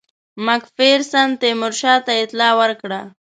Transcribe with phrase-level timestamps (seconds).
[0.45, 3.01] مک فیرسن تیمورشاه ته اطلاع ورکړه.